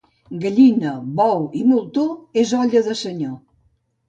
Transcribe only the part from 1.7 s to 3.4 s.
moltó és olla de senyor.